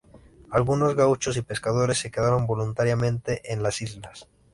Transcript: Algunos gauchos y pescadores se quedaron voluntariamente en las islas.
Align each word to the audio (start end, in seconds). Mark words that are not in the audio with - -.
Algunos 0.49 0.95
gauchos 0.95 1.37
y 1.37 1.43
pescadores 1.43 1.99
se 1.99 2.09
quedaron 2.09 2.47
voluntariamente 2.47 3.53
en 3.53 3.61
las 3.61 3.83
islas. 3.83 4.27